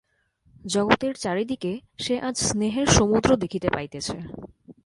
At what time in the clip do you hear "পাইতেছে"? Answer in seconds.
3.69-4.15